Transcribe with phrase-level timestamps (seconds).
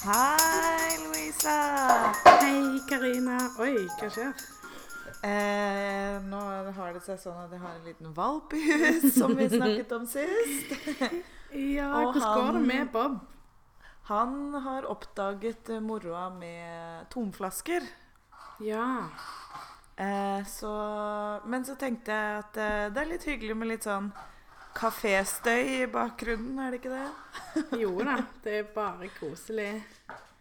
[0.00, 1.56] Hei, Louisa.
[2.24, 3.36] Hei, Karina.
[3.60, 4.30] Oi, hva skjer?
[5.28, 6.38] Eh, nå
[6.72, 9.92] har det seg sånn at jeg har en liten valp i hus, som vi snakket
[9.98, 10.72] om sist.
[11.50, 13.14] Ja, Og hvordan går det med Bob?
[14.06, 17.88] Han har oppdaget moroa med tomflasker.
[18.62, 18.86] Ja.
[19.98, 20.70] Eh, så,
[21.44, 24.12] men så tenkte jeg at eh, det er litt hyggelig med litt sånn
[24.80, 27.08] kaféstøy i bakgrunnen, er det ikke det?
[27.82, 29.72] Jo da, det er bare koselig.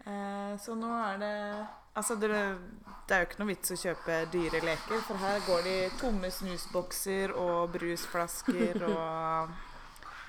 [0.06, 1.36] Eh, så nå er det
[2.00, 5.62] Altså, det, det er jo ikke noe vits å kjøpe dyre leker, for her går
[5.66, 9.50] de tomme snusbokser og brusflasker og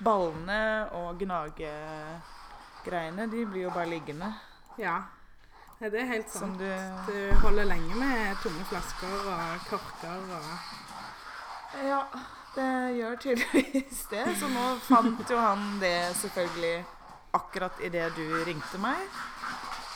[0.01, 4.29] Ballene og gnagegreiene, de blir jo bare liggende.
[4.81, 4.97] Ja.
[5.81, 6.61] Det er helt Som sant.
[6.61, 6.69] du
[7.07, 10.45] Du holder lenge med tomme flasker og korker og
[11.87, 12.01] Ja,
[12.55, 14.25] det gjør tydeligvis det.
[14.39, 16.83] Så nå fant jo han det selvfølgelig
[17.37, 19.01] akkurat idet du ringte meg.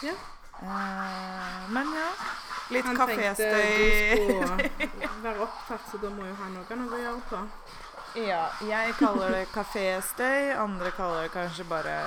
[0.06, 0.16] Ja.
[0.62, 2.10] Eh, men ja.
[2.74, 3.82] Litt Han tenkte du
[5.06, 7.42] skulle være opptatt, så da må jo han òg ha noe å gjøre på.
[8.26, 11.98] Ja, jeg kaller det kaféstøy, andre kaller det kanskje bare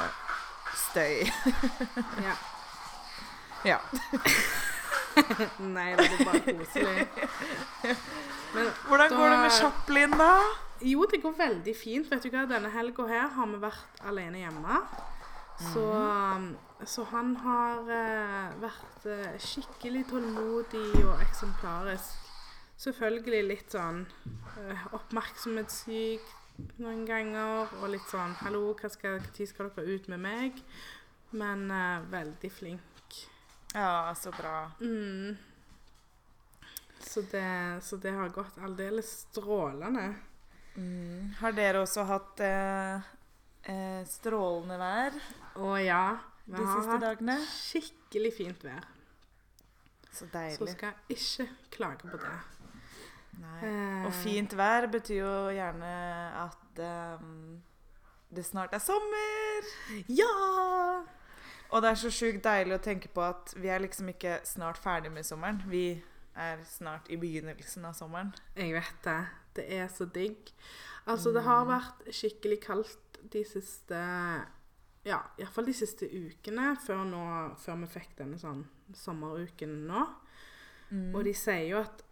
[0.89, 1.29] støy.
[2.25, 2.39] Ja.
[3.67, 3.81] Ja.
[5.77, 7.07] Nei, det er bare koselig.
[8.55, 10.33] Men Hvordan går det med Chaplin, da?
[10.81, 12.11] Jo, det går veldig fint.
[12.11, 14.81] Vet du hva, Denne helga her har vi vært alene hjemme.
[15.59, 16.51] Så, mm.
[16.87, 22.29] så han har eh, vært eh, skikkelig tålmodig og eksemplarisk.
[22.79, 26.29] Selvfølgelig litt sånn eh, oppmerksomhetssyk
[26.79, 27.75] noen ganger.
[27.83, 30.63] Og litt sånn 'Hallo, hva skal, skal dere ut med meg?'
[31.35, 32.88] Men eh, veldig flink.
[33.75, 34.71] Ja, så bra.
[34.81, 35.37] Mm.
[37.01, 40.15] Så, det, så det har gått aldeles strålende.
[40.77, 41.35] Mm.
[41.41, 43.09] Har dere også hatt eh,
[43.67, 45.17] eh, strålende vær
[45.65, 46.03] Å ja.
[46.49, 47.35] Vi de har hatt dagene?
[47.51, 48.87] skikkelig fint vær.
[50.13, 50.57] Så deilig.
[50.59, 52.37] Så skal jeg ikke klage på det.
[53.63, 55.91] Eh, Og fint vær betyr jo gjerne
[56.47, 57.59] at ehm,
[58.35, 59.69] det snart er sommer.
[60.09, 60.33] Ja!
[61.71, 64.79] Og det er så sjukt deilig å tenke på at vi er liksom ikke snart
[64.81, 65.59] ferdig med sommeren.
[65.69, 66.03] Vi
[66.39, 68.31] er snart i begynnelsen av sommeren.
[68.57, 69.19] Jeg vet det.
[69.59, 70.53] Det er så digg.
[71.07, 71.69] Altså, det har Mm.
[71.75, 73.99] vært skikkelig kaldt de siste
[75.05, 78.65] Ja, iallfall de siste ukene før, nå, før vi fikk denne sånn
[78.95, 80.07] sommeruken nå.
[80.91, 81.15] Mm.
[81.15, 82.03] Og de sier jo at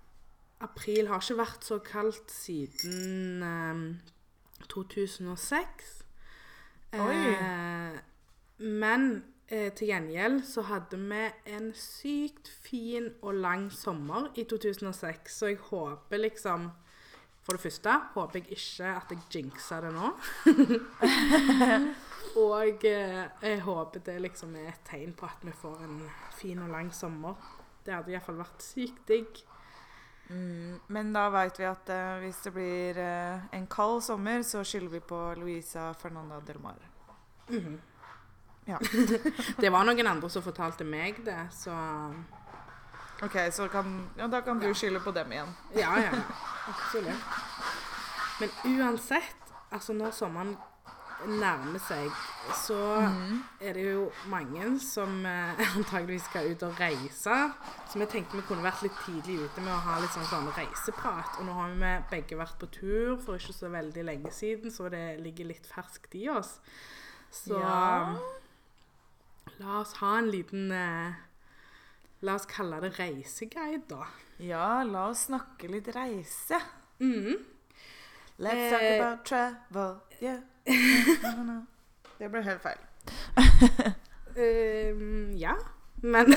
[0.61, 6.05] april har ikke vært så kaldt siden eh, 2006.
[6.95, 7.15] Oi.
[7.15, 7.99] Eh,
[8.59, 11.23] men eh, til gjengjeld så hadde vi
[11.55, 16.71] en sykt fin og lang sommer i 2006, så jeg håper liksom
[17.47, 20.09] For det første håper jeg ikke at jeg jinxa det nå.
[22.43, 26.01] og eh, jeg håper det liksom er et tegn på at vi får en
[26.35, 27.39] fin og lang sommer.
[27.87, 29.45] Det hadde iallfall vært sykt digg.
[30.29, 34.65] Mm, men da veit vi at eh, hvis det blir eh, en kald sommer, så
[34.67, 36.81] skylder vi på Luisa Fernanda del Mar.
[37.49, 37.77] Mhm.
[38.67, 38.79] Ja.
[39.63, 41.73] det var noen andre som fortalte meg det, så
[43.23, 45.53] OK, så kan, ja, da kan du skylde på dem igjen.
[45.79, 46.13] Ja, ja.
[46.69, 47.37] Absolutt.
[48.41, 50.57] Men uansett, altså når sommeren
[51.41, 52.11] nærmer seg,
[52.67, 53.39] så Mm.
[53.61, 57.39] er det jo mange som eh, antageligvis skal ut og reise.
[57.89, 60.51] Så vi tenkte vi kunne vært litt tidlig ute med å ha litt sånn, sånn
[60.59, 61.39] reiseprat.
[61.41, 64.91] Og nå har vi begge vært på tur for ikke så veldig lenge siden, så
[64.93, 66.59] det ligger litt ferskt i oss.
[67.33, 68.13] Så Ja.
[69.61, 71.13] La oss ha en liten eh,
[72.23, 74.07] La oss kalle det reiseguide, da.
[74.41, 76.59] Ja, la oss snakke litt reise.
[77.01, 77.37] Mm.
[78.39, 78.97] Let's talk Eh.
[79.01, 80.41] about travel, yeah.
[82.19, 82.81] Det ble helt feil.
[84.37, 85.55] um, ja.
[86.03, 86.27] Men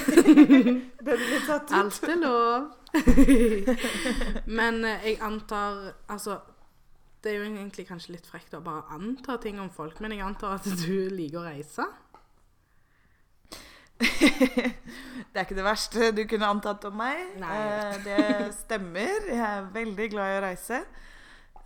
[1.72, 2.69] alt er lov.
[4.59, 6.40] Men eh, jeg antar Altså,
[7.24, 10.24] det er jo egentlig kanskje litt frekt å bare anta ting om folk, men jeg
[10.24, 11.84] antar at du liker å reise?
[15.30, 17.19] Det er ikke det verste du kunne antatt om meg.
[17.38, 18.24] Eh, det
[18.57, 19.28] stemmer.
[19.30, 20.80] Jeg er veldig glad i å reise.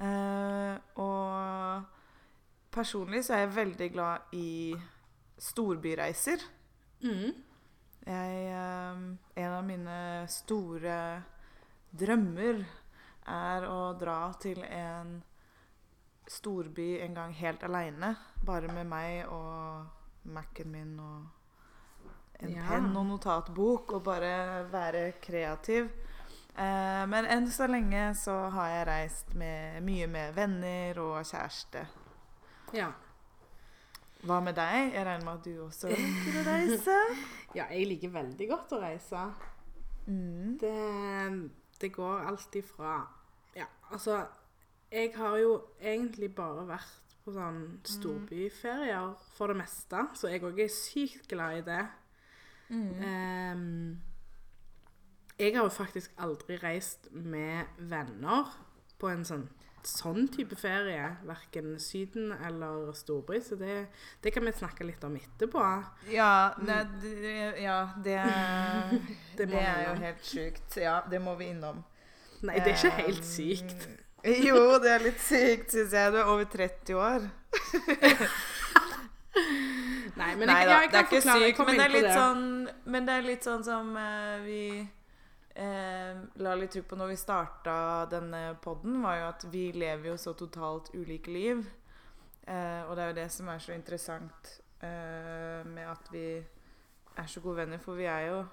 [0.03, 1.85] Eh, og
[2.73, 4.75] personlig så er jeg veldig glad i
[5.39, 6.43] storbyreiser.
[7.05, 7.29] Mm.
[8.03, 9.03] Jeg, eh,
[9.45, 10.97] en av mine store
[11.93, 12.65] drømmer
[13.31, 15.21] er å dra til en
[16.27, 18.11] storby en gang helt aleine.
[18.43, 19.87] Bare med meg og
[20.35, 21.42] Mac-en min og
[22.43, 22.65] en Ja.
[22.67, 25.89] penn og notatbok, og bare være kreativ.
[26.55, 31.87] Eh, men enn så lenge så har jeg reist med, mye med venner og kjæreste.
[32.73, 32.91] Ja.
[34.23, 34.93] Hva med deg?
[34.93, 36.99] Jeg regner med at du også liker å reise?
[37.55, 39.23] Ja, jeg liker veldig godt å reise.
[40.07, 40.57] Mm.
[40.61, 41.49] Det,
[41.81, 43.07] det går alltid fra
[43.55, 44.25] Ja, altså
[44.91, 50.59] Jeg har jo egentlig bare vært på sånn storbyferier for det meste, så jeg òg
[50.59, 51.81] er sykt glad i det.
[52.73, 53.53] Mm.
[53.53, 54.01] Um,
[55.37, 58.49] jeg har jo faktisk aldri reist med venner
[59.01, 59.47] på en sånn,
[59.83, 61.09] sånn type ferie.
[61.27, 63.87] Verken Syden eller storby, så det,
[64.23, 65.65] det kan vi snakke litt om etterpå.
[66.13, 68.19] Ja, det, det, ja, det,
[69.37, 70.79] Det det, er jo helt sjukt.
[70.79, 71.83] Ja, det må vi innom.
[72.43, 73.81] Nei, det er ikke helt Um, sykt.
[74.23, 76.11] Jo, det er litt sykt, syns jeg.
[76.13, 77.25] Du er over 30 år.
[80.15, 81.65] Nei, men Nei da, jeg, jeg det er ikke forklare.
[81.65, 82.17] Men det er litt det.
[82.17, 82.43] sånn
[82.85, 84.63] Men det er litt sånn som uh, vi
[85.55, 87.75] eh, la litt trykk på når vi starta
[88.11, 91.63] denne podden, var jo at vi lever jo så totalt ulike liv.
[92.47, 94.49] Eh, og det er jo det som er så interessant
[94.83, 96.25] eh, med at vi
[97.13, 98.43] er så gode venner, for vi er jo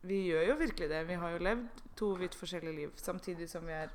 [0.00, 1.08] Vi gjør jo virkelig det.
[1.08, 3.88] Vi har jo levd to vidt forskjellige liv, samtidig som vi er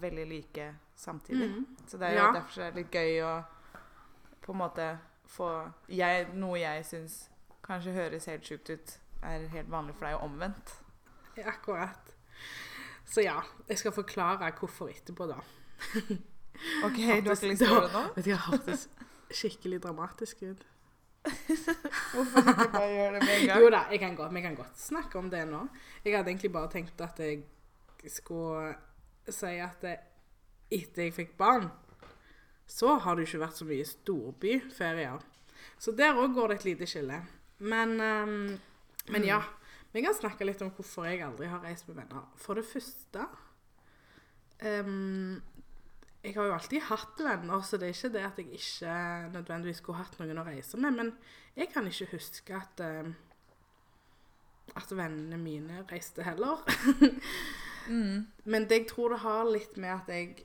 [0.00, 1.50] veldig like samtidig.
[1.50, 1.66] Mm.
[1.86, 2.32] Så det er jo Ja.
[2.32, 3.44] derfor det er litt gøy å
[4.40, 4.98] på en måte
[5.32, 5.48] få
[5.88, 7.18] jeg, Noe jeg syns
[7.64, 10.74] kanskje høres helt sjukt ut, er helt vanlig for deg, og omvendt.
[11.46, 12.16] Akkurat.
[13.08, 13.38] Så ja,
[13.68, 15.38] jeg skal forklare hvorfor etterpå, da.
[16.86, 18.04] OK, du har ikke lyst til å gjøre det nå?
[18.16, 18.86] Vet du, Det hørtes
[19.32, 20.68] skikkelig dramatisk ut.
[22.12, 23.60] Hvorfor ikke bare gjøre det med en gang?
[23.62, 25.60] Jo da, jeg kan godt, vi kan godt snakke om det nå.
[26.04, 27.44] Jeg hadde egentlig bare tenkt at jeg
[28.10, 28.72] skulle
[29.30, 29.94] si at det,
[30.74, 31.70] etter jeg fikk barn,
[32.66, 35.24] så har det jo ikke vært så mye storbyferier.
[35.82, 37.18] Så der òg går det et lite skille.
[37.62, 38.36] Men, um,
[39.12, 39.42] men ja.
[39.92, 42.24] Vi kan snakke litt om hvorfor jeg aldri har reist med venner.
[42.40, 43.26] For det første
[44.64, 45.42] um,
[46.22, 48.94] Jeg har jo alltid hatt venner, så det er ikke det at jeg ikke
[49.34, 50.96] nødvendigvis skulle hatt noen å reise med.
[50.96, 51.12] Men
[51.58, 53.12] jeg kan ikke huske at uh,
[54.78, 56.62] at vennene mine reiste heller.
[57.82, 58.28] Mm.
[58.44, 60.44] Men det jeg tror det har litt med at jeg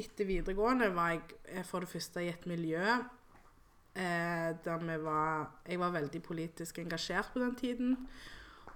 [0.00, 5.50] etter videregående var jeg eh, for det første i et miljø eh, der vi var
[5.66, 7.96] Jeg var veldig politisk engasjert på den tiden.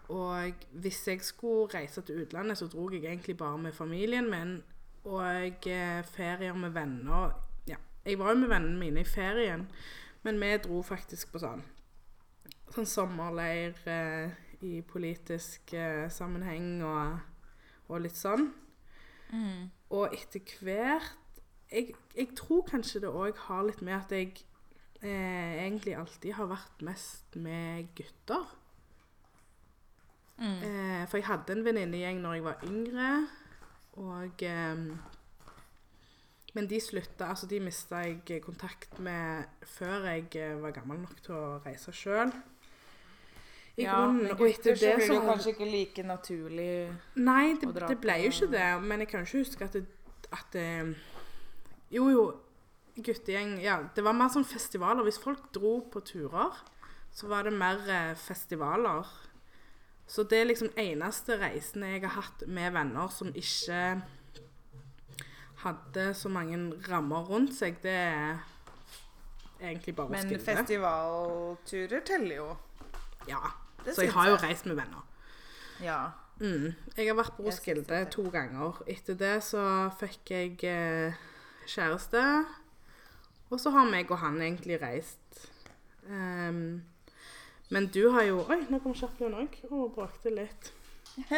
[0.09, 4.63] Og hvis jeg skulle reise til utlandet, så dro jeg egentlig bare med familien min.
[5.05, 7.33] Og eh, ferier med venner
[7.69, 9.69] Ja, jeg var jo med vennene mine i ferien,
[10.23, 11.65] men vi dro faktisk på sånn
[12.75, 14.33] sånn sommerleir eh,
[14.65, 17.19] i politisk eh, sammenheng og,
[17.91, 18.49] og litt sånn.
[19.31, 19.71] Mm.
[19.95, 21.13] Og etter hvert
[21.71, 24.35] jeg, jeg tror kanskje det òg har litt med at jeg
[25.03, 28.45] eh, egentlig alltid har vært mest med gutter.
[30.39, 30.61] Mm.
[30.67, 33.11] Eh, for jeg hadde en venninnegjeng når jeg var yngre,
[34.03, 34.87] og eh,
[36.55, 41.23] Men de slutta Altså, de mista jeg kontakt med før jeg eh, var gammel nok
[41.23, 42.31] til å reise sjøl.
[43.77, 44.31] I Ja, grunnen.
[44.37, 48.31] Og etter det så har kanskje ikke like naturlig Nei, det, å det ble jo
[48.31, 48.69] ikke det.
[48.85, 49.85] Men jeg kan ikke huske at det,
[50.31, 50.95] at det
[51.91, 52.25] Jo, jo.
[52.95, 55.03] Guttegjeng Ja, det var mer sånn festivaler.
[55.03, 56.55] Hvis folk dro på turer,
[57.11, 59.11] så var det mer eh, festivaler.
[60.07, 64.03] Så det er liksom eneste reisene jeg har hatt med venner som ikke
[65.65, 68.39] hadde så mange rammer rundt seg, det er
[69.63, 70.45] egentlig bare Men Skilde.
[70.45, 72.49] festivalturer teller jo.
[73.29, 73.41] Ja.
[73.85, 75.07] Det Så jeg har jo reist med venner.
[75.83, 75.99] Ja.
[76.41, 76.73] Mm.
[76.97, 78.81] Jeg har vært på Roskilde to ganger.
[78.91, 81.21] Etter det så fikk jeg eh,
[81.67, 82.23] kjæreste.
[83.51, 85.49] Og så har meg og han egentlig reist.
[86.09, 86.83] Um,
[87.71, 90.73] men du har jo Oi, nå kom Chaplin òg og brakte litt.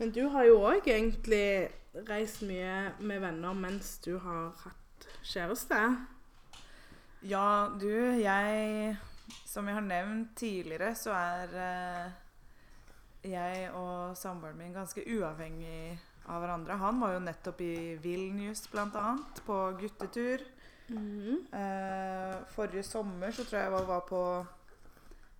[0.00, 1.68] Men du har jo òg egentlig
[2.08, 5.80] reist mye med venner mens du har hatt kjæreste.
[7.28, 8.94] Ja, du, jeg
[9.46, 12.12] Som jeg har nevnt tidligere, så er eh,
[13.30, 15.98] jeg og samboeren min ganske uavhengig
[16.30, 16.78] av hverandre.
[16.80, 20.44] Han var jo nettopp i Vilnius, annet, på guttetur.
[20.90, 24.22] Eh, forrige sommer så tror jeg jeg var på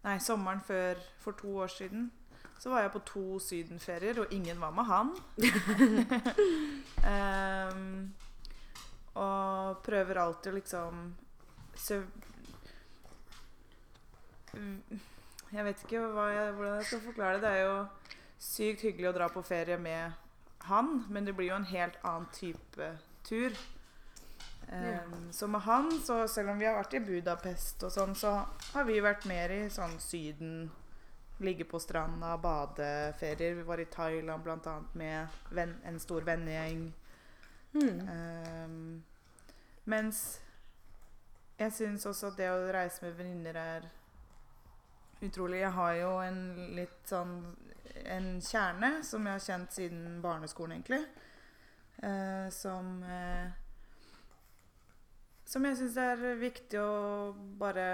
[0.01, 2.07] Nei, sommeren før for to år siden.
[2.61, 5.11] Så var jeg på to sydenferier, og ingen var med han.
[7.11, 8.15] Ehm,
[9.15, 11.03] og prøver alltid å liksom
[14.55, 17.43] Jeg vet ikke jeg, hvordan jeg skal forklare det.
[17.43, 17.77] Det er jo
[18.41, 20.13] sykt hyggelig å dra på ferie med
[20.69, 22.91] han, men det blir jo en helt annen type
[23.27, 23.57] tur.
[24.73, 28.45] Ehm, Så med han, så selv om vi har vært i Budapest og sånn, så
[28.73, 30.71] har vi vært mer i sånn Syden.
[31.41, 33.55] Ligge på stranda, badeferier.
[33.57, 34.75] Vi var i Thailand bl.a.
[34.95, 36.93] med venn, en stor vennegjeng.
[37.73, 38.09] Mm.
[38.09, 39.03] Um,
[39.85, 40.41] mens
[41.59, 43.89] jeg syns også at det å reise med venninner er
[45.27, 45.61] utrolig.
[45.61, 46.45] Jeg har jo en
[46.77, 47.35] litt sånn
[48.01, 51.03] En kjerne som jeg har kjent siden barneskolen, egentlig.
[52.01, 53.51] Eh, som eh,
[55.45, 57.87] Som jeg syns er viktig å bare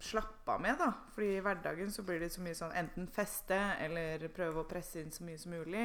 [0.00, 0.92] slappe av med, da.
[1.12, 5.02] Fordi i hverdagen så blir det så mye sånn enten feste eller prøve å presse
[5.02, 5.84] inn så mye som mulig.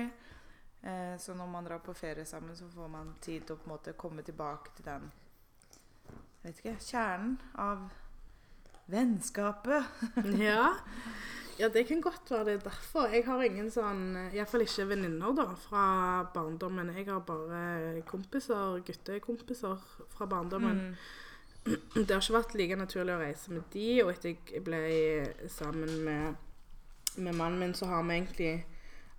[0.85, 3.67] Eh, så når man drar på ferie sammen, så får man tid til å på
[3.67, 5.11] en måte komme tilbake til den
[6.45, 7.87] vet ikke, kjernen av
[8.91, 9.83] vennskapet.
[10.39, 10.75] Ja.
[11.57, 13.07] ja, det kan godt være det er derfor.
[13.13, 15.85] Jeg har ingen sånn Iallfall ikke venninner da, fra
[16.35, 16.93] barndommen.
[16.97, 20.89] Jeg har bare kompiser, guttekompiser fra barndommen.
[20.91, 21.21] Mm.
[21.95, 24.81] Det har ikke vært like naturlig å reise med de, og etter jeg ble
[25.49, 26.35] sammen med,
[27.17, 28.51] med mannen min, så har vi egentlig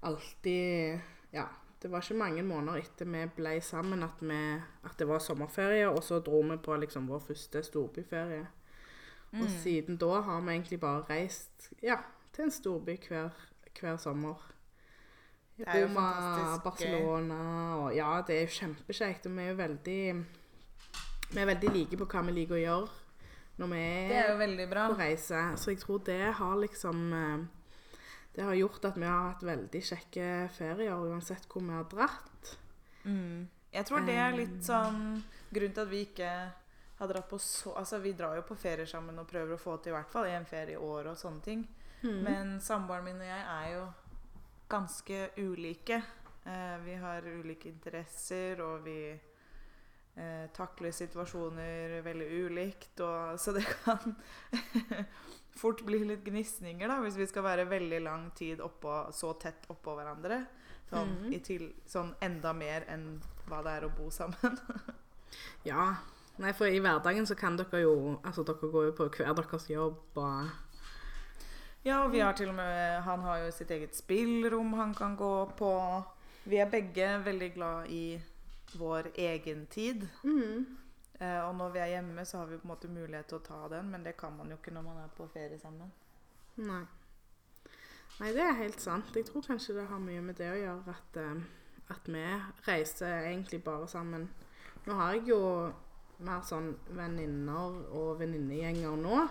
[0.06, 1.00] alltid
[1.34, 1.48] Ja,
[1.82, 4.38] det var ikke mange måneder etter vi ble sammen at, vi,
[4.86, 8.46] at det var sommerferie, og så dro vi på liksom vår første storbyferie.
[9.36, 9.58] Og Mm.
[9.62, 11.96] siden da har vi egentlig bare reist ja,
[12.32, 13.30] til en storby hver,
[13.80, 14.34] hver sommer.
[15.58, 16.64] Det er jo Roma, fantastisk.
[16.64, 17.38] Barcelona
[17.76, 19.26] og Ja, det er jo kjempekjekt.
[19.26, 20.24] Og vi er jo veldig
[21.32, 22.88] Vi er veldig like på hva vi liker å gjøre
[23.58, 23.78] når vi
[24.12, 25.56] er, er på reise.
[25.56, 27.46] Så jeg tror det har liksom eh,
[28.36, 32.58] Det har gjort at vi har hatt veldig kjekke ferier uansett hvor vi har dratt.
[33.04, 33.48] Mm.
[33.72, 34.36] Jeg tror det er Eh.
[34.36, 36.52] litt sånn grunnen til at vi ikke
[36.98, 39.76] har dratt på så Altså, vi drar jo på ferier sammen og prøver å få
[39.76, 41.66] til i hvert fall én ferie i året og sånne ting.
[42.02, 42.18] Mm.
[42.24, 43.86] Men samboeren min og jeg er jo
[44.68, 46.02] ganske ulike.
[46.44, 53.00] Eh, vi har ulike interesser, og vi eh, takler situasjoner veldig ulikt.
[53.00, 54.16] Og, så det kan
[55.62, 59.68] fort bli litt gnisninger da, hvis vi skal være veldig lang tid oppå, så tett
[59.72, 60.44] oppå hverandre.
[60.86, 61.30] Sånn, mm.
[61.34, 63.16] i til, sånn enda mer enn
[63.48, 64.60] hva det er å bo sammen.
[65.66, 65.96] Ja.
[66.38, 69.70] Nei, for i hverdagen så kan dere jo Altså, dere går jo på hver deres
[69.70, 70.48] jobb og
[71.84, 75.16] Ja, og vi har til og med Han har jo sitt eget spillrom han kan
[75.16, 75.70] gå på.
[76.44, 78.20] Vi er begge veldig glad i
[78.78, 80.08] vår egen tid.
[80.22, 80.66] mm.
[81.20, 83.44] Eh, og når vi er hjemme, så har vi på en måte mulighet til å
[83.44, 85.92] ta den, men det kan man jo ikke når man er på ferie sammen.
[86.60, 86.82] Nei.
[88.20, 89.16] Nei, det er helt sant.
[89.16, 91.40] Jeg tror kanskje det har mye med det å gjøre at, eh,
[91.94, 92.24] at vi
[92.68, 94.28] reiser egentlig bare sammen.
[94.86, 95.40] Nå har jeg jo
[96.18, 99.28] mer sånn venninner og venninnegjenger nå.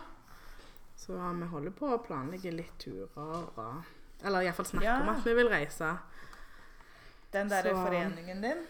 [0.95, 3.83] Så vi holder på å planlegge litt turer og
[4.23, 5.01] Eller iallfall snakke Ja.
[5.01, 5.97] om at vi vil reise.
[7.33, 8.61] Den derre foreningen din.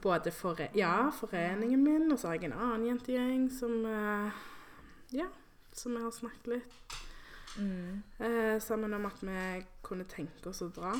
[0.00, 4.30] Både fore ja, foreningen min, og så har jeg en annen jentegjeng som eh,
[5.12, 5.26] Ja,
[5.72, 7.00] som vi har snakket litt
[7.56, 8.02] Mm.
[8.18, 10.92] eh, sammen om at vi kunne tenke oss å dra.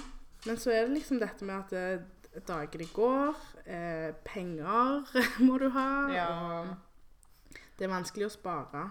[0.46, 1.98] Men så er det liksom dette med at eh,
[2.40, 3.34] dagene går,
[3.66, 5.04] eh, penger
[5.46, 6.28] må du ha, Ja.
[6.60, 8.90] og det er vanskelig å spare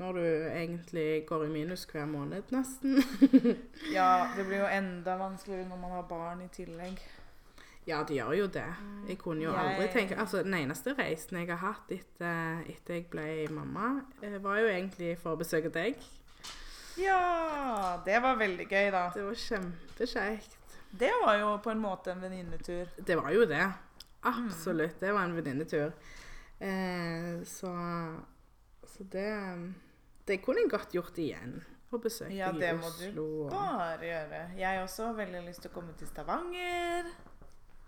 [0.00, 3.02] når du egentlig går i minus hver måned, nesten.
[3.96, 7.00] ja, det blir jo enda vanskeligere når man har barn i tillegg.
[7.88, 8.64] Ja, det gjør jo det.
[9.08, 13.06] Jeg kunne jo aldri tenke Altså, Den eneste reisen jeg har hatt etter, etter jeg
[13.10, 15.96] ble mamma, eh, var jo egentlig for å besøke deg.
[17.00, 17.98] Ja!
[18.04, 19.06] Det var veldig gøy, da.
[19.14, 20.56] Det var kjempekjekt.
[20.90, 22.88] Det var jo på en måte en venninnetur.
[22.98, 23.72] Det var jo det.
[24.22, 24.98] Absolutt.
[25.00, 25.92] Det var en venninnetur.
[26.60, 27.70] Eh, så
[28.90, 29.72] så det,
[30.26, 31.60] det kunne jeg godt gjort igjen.
[31.90, 33.24] Å besøke Ja, deg det må du Oslo.
[33.44, 34.42] og- Bare gjøre.
[34.58, 37.04] Jeg også har veldig lyst til å komme til Stavanger.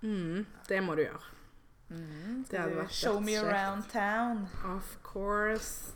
[0.02, 1.22] Mm, det må du gjøre.
[1.90, 4.48] Mm, Det hadde vært show me around town.
[4.64, 5.92] Of course.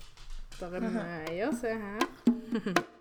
[0.60, 2.84] Der er mye å se her.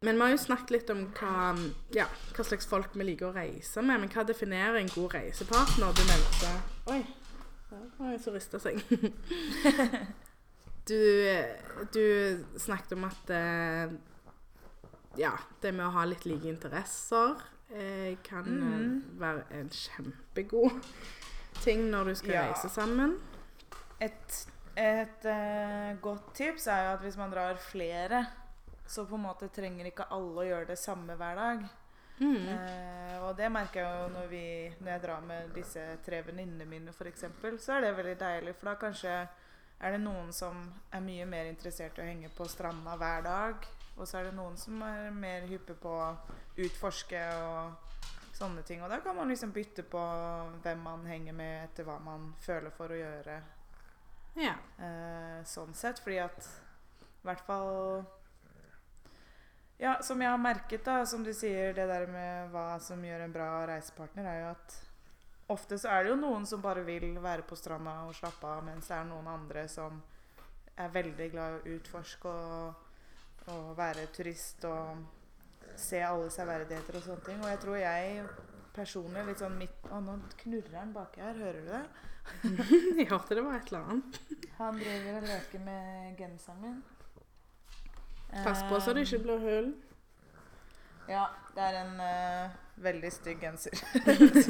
[0.00, 1.56] Men vi har jo snakket litt om hva,
[1.90, 2.04] ja,
[2.36, 3.98] hva slags folk vi liker å reise med.
[4.04, 5.96] Men hva definerer en god reisepartner?
[5.98, 6.52] Du nevnte
[6.94, 7.00] Oi,
[7.72, 8.78] der var en som rista seg.
[10.88, 10.96] Du,
[11.92, 13.90] du snakket om at eh,
[15.20, 17.34] Ja, det med å ha litt like interesser
[17.68, 18.94] eh, kan Mhm.
[19.20, 20.78] være en kjempegod
[21.60, 22.46] ting når du skal Ja.
[22.46, 23.18] reise sammen.
[24.00, 24.38] Et,
[24.80, 28.22] et uh, godt tips er jo at hvis man drar flere,
[28.88, 31.66] så på en måte trenger ikke alle å gjøre det samme hver dag.
[32.18, 32.48] Mm.
[32.48, 34.44] Eh, og det merker jeg jo når, vi,
[34.80, 37.26] når jeg drar med disse tre venninnene mine f.eks.
[37.62, 39.18] Så er det veldig deilig, for da kanskje
[39.78, 43.68] er det noen som er mye mer interessert i å henge på stranda hver dag.
[43.98, 46.08] Og så er det noen som er mer hyppe på å
[46.64, 47.94] utforske og
[48.38, 48.82] sånne ting.
[48.82, 50.02] Og da kan man liksom bytte på
[50.64, 53.40] hvem man henger med etter hva man føler for å gjøre.
[54.38, 54.54] Ja.
[54.78, 56.38] Eh, sånn sett, fordi at
[57.18, 58.06] i hvert fall
[59.78, 63.22] Ja, som jeg har merket, da, som du sier, det der med hva som gjør
[63.24, 64.78] en bra reisepartner, er jo at
[65.54, 68.64] ofte så er det jo noen som bare vil være på stranda og slappe av,
[68.66, 70.02] mens det er noen andre som
[70.78, 72.82] er veldig glad i å utforske og,
[73.54, 75.06] og være turist og
[75.78, 77.40] se alle severdigheter og sånne ting.
[77.42, 78.28] Og jeg tror jeg
[78.74, 81.38] personlig litt sånn midt Å, nå knurrer han baki her.
[81.38, 81.82] Hører du det?
[83.00, 84.18] Jeg hørte det var et eller annet.
[84.58, 86.80] Han driver og leker med genseren min.
[88.32, 89.68] Pass på så det ikke blir hull.
[91.08, 92.50] Ja, det er en uh,
[92.84, 93.72] veldig stygg genser.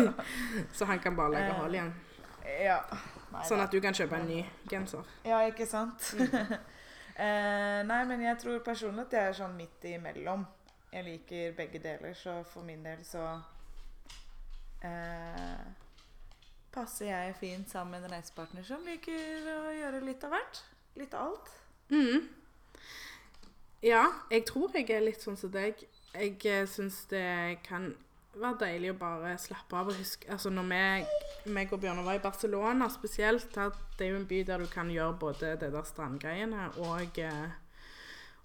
[0.76, 1.92] Så han kan bare legge Eh, hull igjen.
[2.64, 2.80] ja.
[3.30, 5.04] Nei, Sånn at du kan kjøpe en ny genser.
[5.25, 6.08] Ja, ikke sant?
[6.18, 6.56] uh,
[7.90, 10.47] nei, men jeg tror personlig at jeg er sånn midt imellom.
[10.92, 13.23] Jeg liker begge deler, så for min del så
[14.82, 15.66] eh,
[16.73, 20.62] passer jeg fint sammen med en reisepartner som liker å gjøre litt av hvert.
[20.97, 21.50] Litt av alt.
[21.92, 22.25] Mm.
[23.85, 25.78] Ja, jeg tror jeg er litt sånn som deg.
[26.11, 27.92] Jeg uh, syns det kan
[28.38, 32.18] være deilig å bare slappe av og huske Altså når vi, meg og Bjørnar var
[32.18, 35.87] i Barcelona spesielt, det er jo en by der du kan gjøre både det der
[35.87, 37.54] strandgreiene og, eh,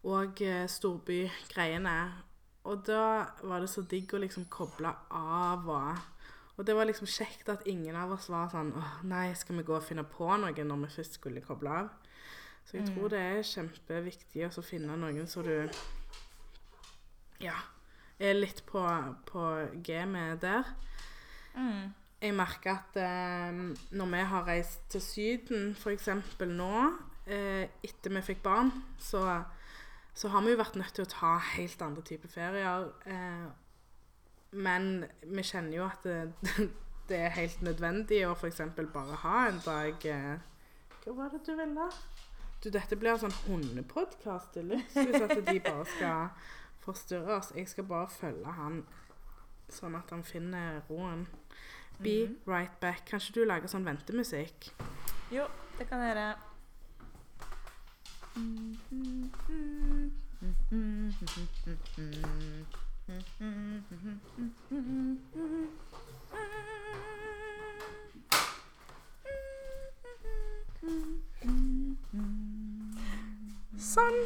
[0.10, 1.98] og eh, storbygreiene.
[2.70, 3.04] Og da
[3.44, 6.10] var det så digg å liksom koble av og
[6.56, 9.66] Og det var liksom kjekt at ingen av oss var sånn Åh, nei, skal vi
[9.68, 11.90] gå og finne på noe når vi først skulle koble av?
[12.64, 15.54] Så jeg tror det er kjempeviktig å finne noen som du
[17.44, 17.58] Ja,
[18.20, 18.82] er litt på,
[19.28, 19.44] på
[19.84, 20.70] gamet der.
[22.24, 23.58] Jeg merker at eh,
[23.92, 26.08] når vi har reist til Syden, f.eks.
[26.48, 26.76] nå,
[27.28, 29.26] eh, etter vi fikk barn, så,
[30.16, 32.88] så har vi jo vært nødt til å ta helt andre typer ferier.
[33.12, 33.52] Eh,
[34.56, 36.32] men vi kjenner jo at det,
[37.10, 38.64] det er helt nødvendig å f.eks.
[38.94, 40.36] bare ha en dag eh,
[41.04, 41.90] Hva var det du ville?
[42.64, 46.30] Du, dette blir en sånn hundepodkast deluxe hvis at de bare skal
[46.86, 47.52] forstyrre oss.
[47.58, 48.86] Jeg skal bare følge han
[49.68, 51.28] sånn at han finner roen.
[52.00, 53.04] Be right back.
[53.10, 54.72] Kan ikke du lage sånn ventemusikk?
[55.34, 55.44] Jo,
[55.78, 56.36] det kan jeg gjøre.
[73.94, 74.20] Sånn.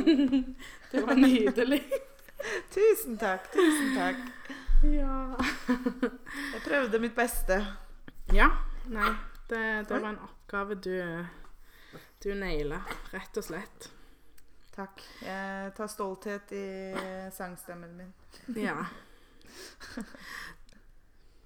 [0.92, 1.80] det var nydelig.
[2.74, 4.20] Tusen takk, tusen takk.
[4.84, 5.14] Ja.
[5.68, 7.62] Jeg prøvde mitt beste.
[8.34, 8.50] ja.
[8.92, 9.14] Nei,
[9.48, 10.98] det, det var en oppgave du
[12.24, 13.88] du naila, rett og slett.
[14.74, 15.00] Takk.
[15.22, 16.66] Jeg tar stolthet i
[17.32, 18.12] sangstemmen min.
[18.56, 18.86] Ja.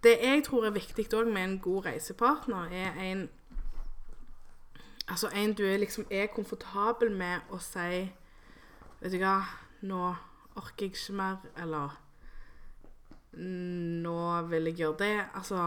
[0.03, 3.25] Det jeg tror er viktig òg med en god reisepartner, er en
[5.09, 8.09] Altså en du er liksom er komfortabel med å si
[8.99, 9.37] Vet du hva,
[9.87, 10.03] nå
[10.59, 11.97] orker jeg ikke mer, eller
[13.39, 14.19] Nå
[14.51, 15.15] vil jeg gjøre det.
[15.39, 15.61] Altså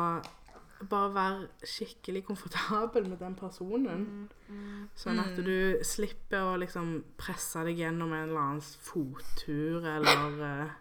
[0.89, 4.05] bare være skikkelig komfortabel med den personen.
[4.97, 10.77] Sånn at du slipper å liksom presse deg gjennom en eller annen fottur eller eh,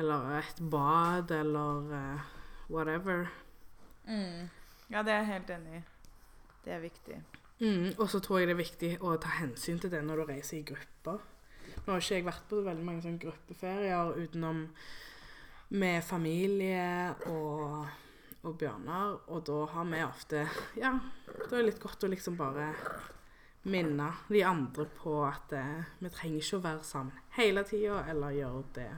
[0.00, 1.84] Eller et bad eller
[2.68, 3.28] whatever.
[3.28, 3.28] whatever.
[4.90, 5.82] Ja, det er jeg helt enig i.
[6.64, 7.22] Det er viktig.
[7.60, 10.30] Mm, og så tror jeg det er viktig å ta hensyn til det når du
[10.32, 11.20] reiser i grupper.
[11.84, 14.64] Nå har ikke jeg vært på veldig mange sånne gruppeferier utenom
[15.74, 17.86] med familie og,
[18.44, 20.44] og Bjørnar, og da har vi ofte
[20.78, 20.92] Ja,
[21.26, 22.70] da er det litt godt å liksom bare
[23.64, 28.36] minne de andre på at eh, vi trenger ikke å være sammen hele tida eller
[28.36, 28.90] gjøre det.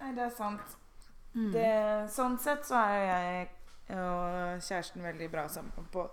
[0.00, 0.78] Nei, det er sant.
[1.34, 1.68] Det,
[2.14, 3.46] sånn sett så er jeg
[3.92, 6.06] og kjæresten veldig bra sammen på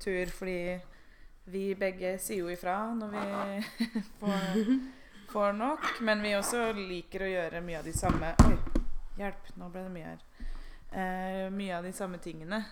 [0.00, 0.78] tur, fordi
[1.50, 3.64] vi begge sier jo ifra når vi
[4.20, 4.70] får,
[5.32, 5.88] får nok.
[6.06, 8.54] Men vi også liker å gjøre mye av de samme Oi,
[9.18, 10.24] hjelp, nå ble det mye her.
[10.90, 12.62] Eh, mye av de samme tingene.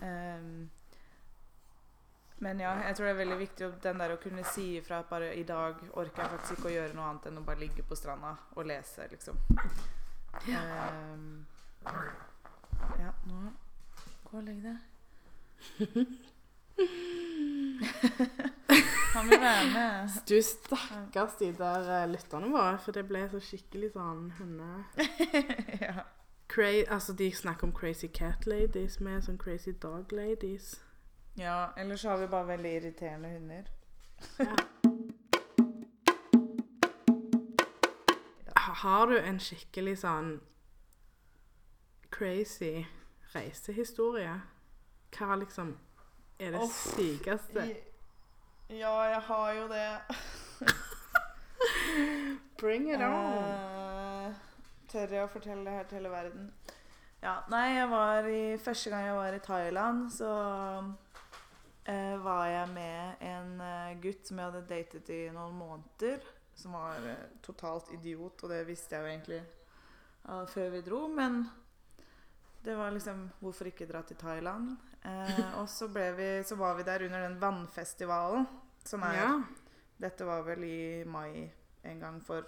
[0.00, 0.46] Eh,
[2.42, 5.10] men ja, jeg tror det er veldig viktig den der å kunne si ifra at
[5.12, 7.84] bare i dag orker jeg faktisk ikke å gjøre noe annet enn å bare ligge
[7.86, 9.38] på stranda og lese, liksom.
[10.50, 11.44] Ehm,
[12.98, 13.52] ja, nå
[14.32, 14.76] Gå og legg deg.
[19.14, 20.08] Han vil være med.
[20.28, 24.84] Du stakkars de der eh, lytterne våre, for det ble så skikkelig sånn hunde...
[25.84, 26.06] ja.
[26.48, 30.80] Cra altså, de snakker om crazy cat ladies med sånn crazy dog ladies.
[31.36, 33.68] ja, ellers så har vi bare veldig irriterende hunder.
[34.38, 34.56] ja.
[38.82, 40.40] Har du en skikkelig sånn
[42.10, 42.86] crazy
[43.34, 44.34] reisehistorie?
[45.12, 45.74] Hva liksom
[46.38, 46.78] er det Uff.
[46.96, 47.66] sykeste?
[48.72, 50.00] Ja, jeg har jo det.
[52.60, 53.12] Bring it on!
[53.12, 54.32] Uh,
[54.88, 56.48] tør jeg å fortelle det her til hele verden?
[57.22, 60.30] Ja, nei, jeg var i Første gang jeg var i Thailand, så
[60.82, 66.18] uh, var jeg med en uh, gutt som jeg hadde datet i noen måneder.
[66.56, 66.96] Som var
[67.42, 69.42] totalt idiot, og det visste jeg jo egentlig
[70.52, 71.00] før vi dro.
[71.08, 71.32] Men
[72.62, 74.76] det var liksom Hvorfor ikke dra til Thailand?
[75.02, 78.46] Eh, og så, vi, så var vi der under den vannfestivalen
[78.84, 79.32] som er Ja.
[80.02, 81.50] Dette var vel i mai
[81.84, 82.42] en gang for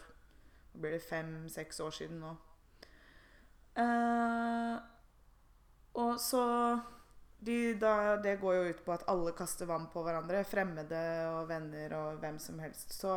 [0.74, 2.32] Nå blir det fem-seks år siden nå.
[3.78, 4.78] Eh,
[5.94, 6.42] og så
[7.38, 10.42] de, da, Det går jo ut på at alle kaster vann på hverandre.
[10.48, 12.96] Fremmede og venner og hvem som helst.
[12.96, 13.12] Så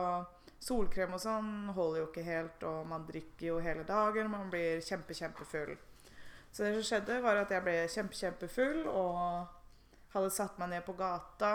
[0.60, 4.30] solkrem og sånn holder jo ikke helt, og man drikker jo hele dagen.
[4.34, 5.78] Man blir kjempe, kjempefull.
[6.58, 9.46] Så det som skjedde, var at jeg ble kjempe, kjempefull og
[10.16, 11.52] hadde satt meg ned på gata.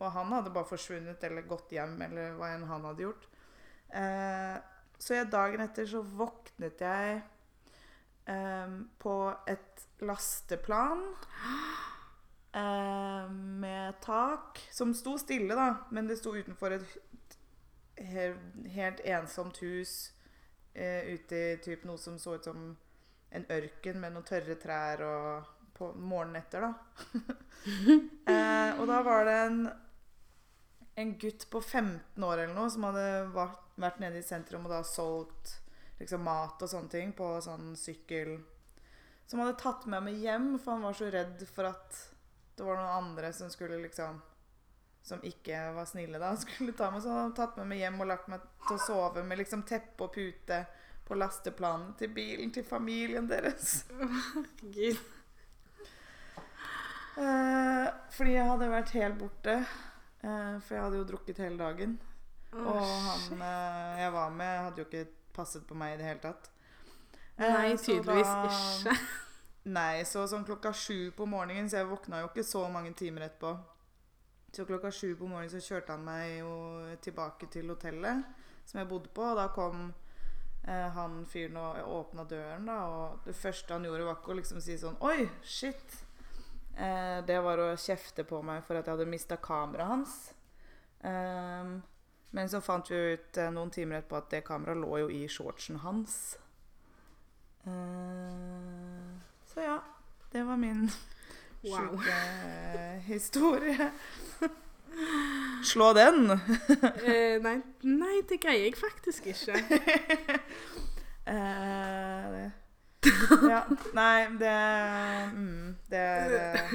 [0.00, 3.28] Og han hadde bare forsvunnet eller gått hjem, eller hva enn han hadde gjort.
[3.94, 4.56] Eh,
[4.98, 7.20] så jeg, dagen etter så våknet jeg
[8.26, 9.14] eh, på
[9.48, 11.04] et lasteplan
[12.52, 15.68] eh, med tak som sto stille, da.
[15.94, 17.38] Men det sto utenfor et
[17.96, 18.34] he-
[18.74, 19.94] helt ensomt hus
[20.74, 22.74] eh, ute i typ noe som så ut som
[23.36, 26.72] en ørken med noen tørre trær og på morgenen etter, da.
[28.32, 29.66] eh, og da var det en
[30.96, 34.72] en gutt på 15 år eller noe som hadde vært, vært nede i sentrum og
[34.72, 35.58] da solgt
[36.00, 38.38] liksom mat og sånne ting på sånn sykkel.
[39.28, 42.00] Som hadde tatt med meg hjem, for han var så redd for at
[42.56, 44.22] det var noen andre som skulle liksom
[45.06, 46.32] Som ikke var snille, da.
[46.42, 48.84] Skulle ta meg, så han hadde tatt med meg hjem og lagt meg til å
[48.88, 50.64] sove med liksom teppe og pute
[51.06, 53.84] på lasteplanen til bilen til familien deres.
[54.76, 54.98] Gud.
[57.16, 59.54] Eh, fordi jeg hadde vært helt borte.
[60.26, 61.98] Eh, for jeg hadde jo drukket hele dagen.
[62.56, 66.22] Og han eh, jeg var med, hadde jo ikke passet på meg i det hele
[66.24, 66.50] tatt.
[67.36, 68.96] Eh, Nei, tydeligvis ikke.
[69.76, 73.26] Nei, så sånn klokka sju på morgenen, så jeg våkna jo ikke så mange timer
[73.26, 73.56] etterpå.
[74.56, 76.52] Så klokka sju på morgenen så kjørte han meg jo
[77.04, 78.24] tilbake til hotellet
[78.66, 79.90] som jeg bodde på, og da kom
[80.66, 84.60] eh, han fyren åpna døren, da, og det første han gjorde, var ikke å liksom
[84.64, 86.02] si sånn Oi, shit!
[86.76, 90.16] Eh, det var å kjefte på meg for at jeg hadde mista kameraet hans.
[91.00, 91.70] Eh,
[92.36, 95.22] men så fant vi ut eh, noen timer etterpå at det kameraet lå jo i
[95.30, 96.18] shortsen hans.
[97.64, 99.16] Eh,
[99.54, 99.78] så ja.
[100.32, 100.90] Det var min
[101.64, 101.96] Wow.
[101.96, 103.90] sjuke historie.
[105.64, 106.30] Slå den!
[107.06, 109.60] Eh, nei, nei, det greier jeg faktisk ikke.
[111.26, 112.52] Eh, det.
[113.50, 113.64] Ja.
[113.98, 114.52] Nei, det
[115.34, 116.74] mm, Det er eh,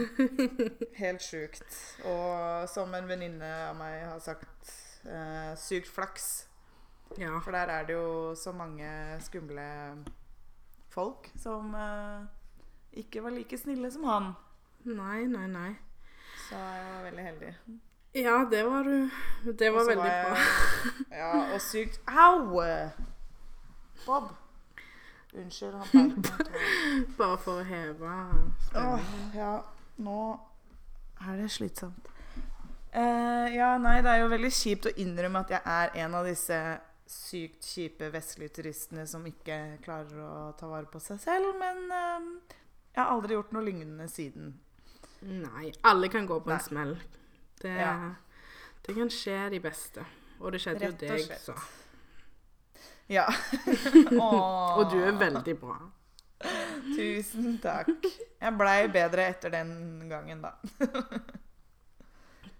[0.97, 1.77] helt sjukt.
[2.03, 4.73] Og som en venninne av meg har sagt,
[5.07, 6.27] eh, sykt flaks.
[7.15, 7.37] Ja.
[7.39, 8.91] For der er det jo så mange
[9.23, 9.69] skumle
[10.91, 12.27] folk som eh,
[13.03, 14.33] ikke var like snille som han.
[14.83, 15.71] Nei, nei, nei.
[16.49, 17.53] Så jeg var veldig heldig.
[18.13, 18.83] Ja, det var.
[19.43, 20.37] Det var veldig jeg- bra.
[21.17, 22.61] Ja, og sykt Au!
[24.05, 24.29] Bob.
[25.33, 25.73] Unnskyld.
[25.93, 26.23] Han.
[27.17, 28.15] Bare for å heve
[28.67, 29.29] stemningen.
[29.35, 29.51] ja,
[30.03, 30.17] nå
[31.21, 32.09] er det slitsomt.
[32.91, 36.25] Uh, ja, nei, det er jo veldig kjipt å innrømme at jeg er en av
[36.27, 36.57] disse
[37.07, 42.57] sykt kjipe vestlige turistene som ikke klarer å ta vare på seg selv, men uh,
[42.91, 44.51] jeg har aldri gjort noe lignende siden.
[45.23, 46.57] Nei, alle kan gå på Nei.
[46.59, 46.93] en smell.
[47.61, 48.13] Det, Ja.
[48.85, 50.05] det kan skje de beste.
[50.39, 51.53] Og det skjedde jo Rett og deg, så.
[53.11, 53.25] Ja.
[54.77, 55.75] Og du er veldig bra.
[56.95, 57.89] Tusen takk.
[58.41, 60.55] Jeg blei bedre etter den gangen, da.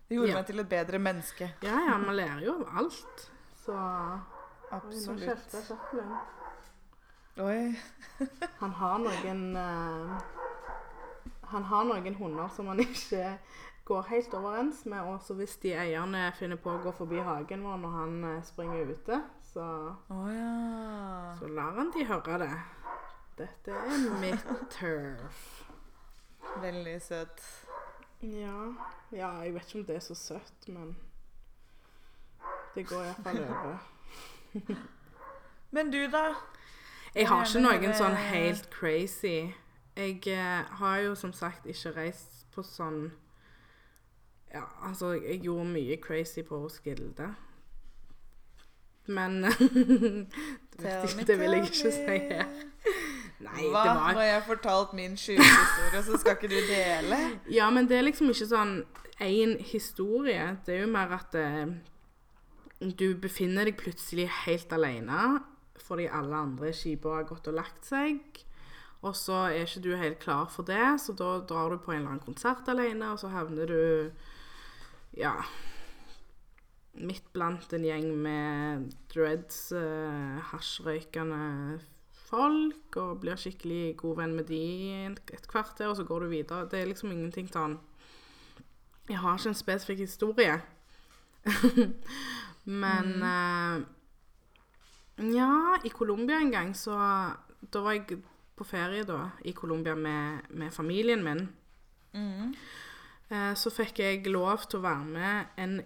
[0.07, 0.35] Det gjorde Ja.
[0.35, 1.47] meg til et bedre menneske.
[1.63, 3.29] Ja, ja, man lærer jo av alt.
[3.65, 5.55] Så Oi, Absolutt.
[5.67, 6.13] Chaplin.
[7.39, 7.75] Oi.
[8.59, 10.21] Han har noen uh,
[11.51, 13.37] Han har noen hunder som han ikke
[13.85, 14.99] går helt overens med.
[14.99, 18.93] også hvis de eierne finner på å gå forbi hagen vår når han eh, springer
[18.93, 19.21] ute,
[19.53, 19.65] så,
[20.09, 21.33] oh, ja.
[21.39, 22.53] så lar han de høre det.
[23.37, 24.45] Dette er mitt
[24.77, 25.47] turf.
[26.61, 27.41] Veldig søt.
[28.21, 28.73] Ja.
[29.11, 30.95] ja, jeg vet ikke om det er så søtt, men
[32.75, 33.77] det går iallfall over.
[35.71, 36.35] Men du, da?
[37.15, 39.51] Jeg har ikke noen sånn helt crazy.
[39.97, 43.09] Jeg eh, har jo som sagt ikke reist på sånn
[44.53, 47.29] Ja, altså, jeg gjorde mye crazy på Roskilde.
[49.07, 49.51] Men det,
[50.77, 52.45] vet ikke- det vil jeg ikke si her.
[53.41, 53.81] Nei, Hva?
[53.83, 57.17] det var Når jeg har fortalt min sjukehistorie, så skal ikke du dele?
[57.51, 58.75] Ja, men det er liksom ikke sånn
[59.21, 60.43] én historie.
[60.65, 61.71] Det er jo mer at eh,
[63.01, 65.39] du befinner deg plutselig helt alene
[65.81, 68.19] fordi alle andre skipene har gått og lagt seg.
[69.01, 72.03] Og så er ikke du helt klar for det, så da drar du på en
[72.03, 74.11] eller annen konsert alene, og så havner du
[75.17, 75.35] Ja
[76.91, 81.79] Midt blant en gjeng med dreads, uh, hasjrøykende
[82.31, 84.59] folk, og blir skikkelig god venn med de
[85.35, 86.67] et kvarter, og så går du videre.
[86.71, 87.77] Det er liksom ingenting sånn
[89.09, 90.59] Jeg har ikke en spesifikk historie.
[92.83, 93.81] Men eh,
[95.33, 96.93] Ja, i Colombia en gang, så
[97.61, 98.21] Da var jeg
[98.55, 101.47] på ferie da, i Colombia med, med familien min.
[102.13, 102.53] Mm.
[103.31, 105.77] Eh, så fikk jeg lov til å være med en,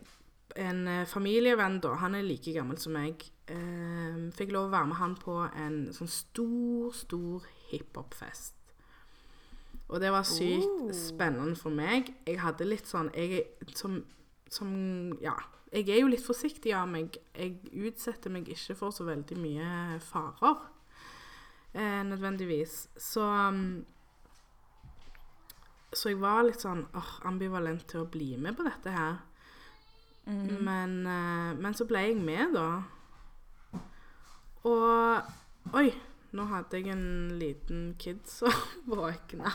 [0.58, 1.94] en eh, familievenn, da.
[2.02, 3.22] Han er like gammel som meg.
[3.52, 8.54] Eh, fikk lov å være med han på en sånn stor, stor hiphop-fest.
[9.86, 10.94] Og det var sykt Oh.
[10.98, 12.10] spennende for meg.
[12.26, 13.46] Jeg hadde litt sånn Jeg
[13.78, 14.00] som,
[14.50, 14.72] som
[15.22, 15.36] Ja.
[15.72, 17.18] Jeg er jo litt forsiktig av meg.
[17.36, 20.62] Jeg utsetter meg ikke for så veldig mye farer.
[21.74, 22.88] Eh, nødvendigvis.
[22.98, 23.84] Så um,
[25.96, 29.22] så jeg var litt sånn oh, ambivalent til å bli med på dette her.
[30.26, 30.58] Mm.
[30.66, 33.82] Men, eh, men så ble jeg med, da.
[34.66, 35.34] Og
[35.74, 35.90] Oi,
[36.38, 38.54] nå hadde jeg en liten kid som
[38.92, 39.50] våkna.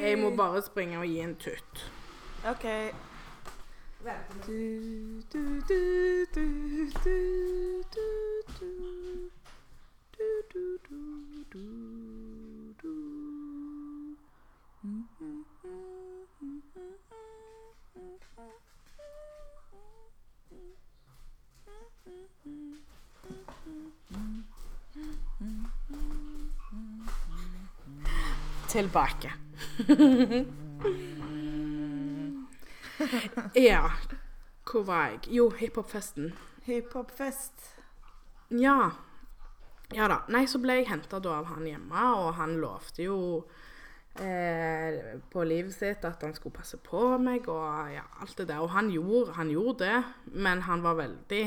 [0.00, 1.84] Jeg må bare springe og gi en tutt.
[2.46, 2.66] OK.
[4.46, 6.46] Du, du, du, du,
[7.04, 7.55] du.
[28.76, 29.32] Tilbake.
[33.54, 33.90] ja.
[34.70, 35.18] Hvor var jeg?
[35.28, 36.34] Jo, hiphopfesten.
[36.62, 37.76] Hiphopfest.
[38.50, 38.90] Ja.
[39.94, 40.18] Ja da.
[40.28, 43.16] Nei, så ble jeg henta av han hjemme, og han lovte jo
[44.20, 48.60] eh, på livet sitt at han skulle passe på meg og ja, alt det der.
[48.60, 50.04] Og han gjorde, han gjorde det,
[50.36, 51.46] men han var veldig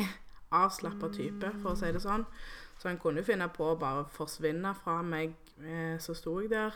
[0.49, 2.25] avslappa type, for å si det sånn.
[2.81, 5.37] Så han kunne finne på å bare forsvinne fra meg.
[5.61, 6.73] Eh, så sto jeg der,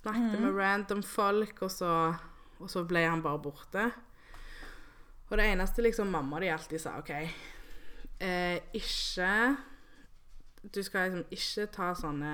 [0.00, 1.92] snakket med random folk, og så,
[2.58, 3.90] og så ble han bare borte.
[5.30, 7.10] Og det eneste liksom mamma de alltid sa, OK
[8.20, 9.30] eh, Ikke
[10.60, 12.32] Du skal liksom ikke ta sånne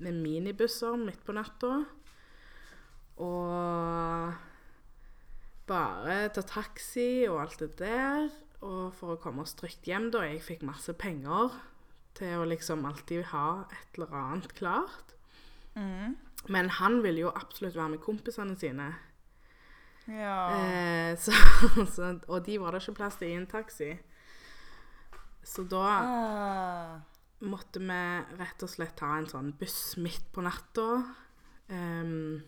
[0.00, 1.74] med minibusser midt på natta.
[3.20, 4.32] Og
[5.68, 8.30] bare ta taxi og alt det der.
[8.64, 10.24] Og for å komme oss trygt hjem, da.
[10.24, 11.52] Jeg fikk masse penger
[12.16, 15.14] til å liksom alltid ha et eller annet klart.
[15.76, 16.16] Mm.
[16.48, 18.88] Men han ville jo absolutt være med kompisene sine.
[20.08, 20.38] Ja.
[20.56, 21.32] Eh, så,
[21.94, 23.92] så, og de var det ikke plass til i en taxi.
[25.44, 26.96] Så da Ah.
[27.40, 28.00] måtte vi
[28.40, 30.88] rett og slett ta en sånn buss midt på natta.
[31.70, 32.40] Um,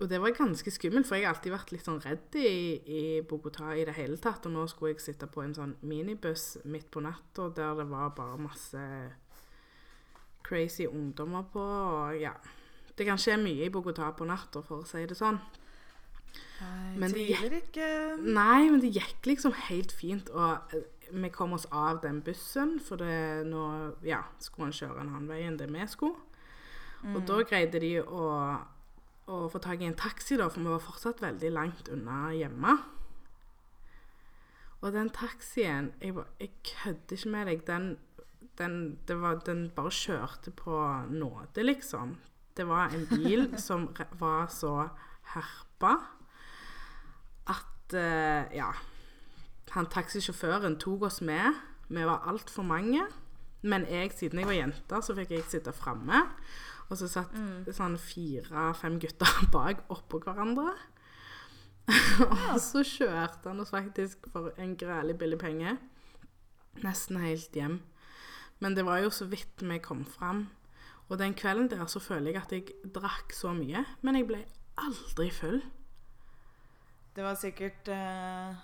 [0.00, 2.52] og det var ganske skummelt, for jeg har alltid vært litt sånn redd i,
[2.84, 4.46] i Bogotá i det hele tatt.
[4.48, 8.14] Og nå skulle jeg sitte på en sånn minibuss midt på natta der det var
[8.16, 8.84] bare masse
[10.50, 11.62] crazy ungdommer på.
[11.62, 12.34] Og ja
[12.98, 15.38] Det kan skje mye i Bogotá på natta, for å si det sånn.
[16.60, 17.86] Nei, Men det gikk, ikke.
[18.20, 20.28] Nei, men det gikk liksom helt fint.
[20.34, 23.62] Og eh, vi kom oss av den bussen, for det nå
[24.04, 26.18] ja, skulle han kjøre en annen vei enn det vi skulle.
[27.14, 28.26] Og da greide de å,
[29.32, 32.76] å få tak i en taxi, da, for vi var fortsatt veldig langt unna hjemme.
[34.80, 37.64] Og den taxien Jeg, jeg kødder ikke med deg.
[37.66, 37.88] Den,
[38.60, 40.76] den, det var, den bare kjørte på
[41.10, 42.18] nåde, liksom.
[42.56, 43.88] Det var en bil som
[44.20, 44.74] var så
[45.34, 45.96] herpa
[47.50, 48.70] at uh, Ja.
[49.70, 51.54] Han taxisjåføren tok oss med.
[51.88, 53.04] Vi var altfor mange.
[53.62, 56.24] Men jeg, siden jeg var jente, så fikk jeg sitte framme.
[56.90, 57.36] Og så satt
[57.76, 60.72] sånn fire-fem gutter bak oppå hverandre.
[62.50, 65.76] og så kjørte han oss faktisk for en grælig billig penge.
[66.82, 67.80] Nesten helt hjem.
[68.60, 70.48] Men det var jo så vidt vi kom fram.
[71.10, 74.44] Og den kvelden der så føler jeg at jeg drakk så mye, men jeg ble
[74.78, 75.60] aldri full.
[77.16, 78.54] Det var sikkert uh,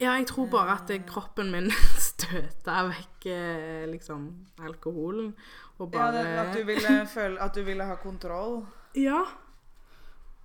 [0.00, 1.68] Ja, jeg tror bare at eh, kroppen min
[2.10, 4.30] støta vekk eh, liksom
[4.64, 5.34] alkoholen.
[5.78, 8.62] Og ja, bare det, At du ville føle At du ville ha kontroll.
[8.96, 9.20] Ja.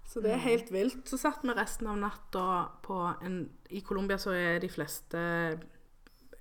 [0.05, 1.07] Så det er helt vilt.
[1.09, 2.47] Så satt vi resten av natta
[2.83, 5.21] på en I Colombia så er de fleste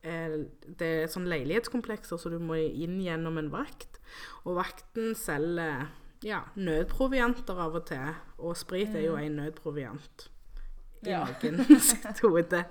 [0.02, 4.00] Det er sånn leilighetskomplekser, så du må inn gjennom en vakt.
[4.42, 5.86] Og vakten selger
[6.26, 8.14] ja, nødprovianter av og til.
[8.42, 10.28] Og sprit er jo en nødproviant
[11.02, 11.24] i Ja.
[11.26, 12.64] noen sitt hode.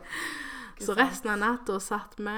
[0.81, 2.35] Så resten av natta satt vi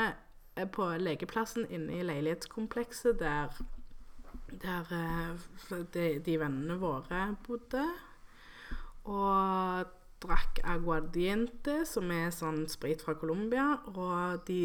[0.57, 3.53] eh, på legeplassen inne i leilighetskomplekset der,
[4.61, 7.85] der eh, de, de vennene våre bodde.
[9.05, 9.85] Og
[10.23, 13.77] drakk aguardiente, som er sånn sprit fra Colombia.
[13.93, 14.59] Og de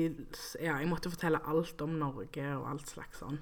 [0.63, 3.41] Ja, jeg måtte fortelle alt om Norge og alt slags sånn.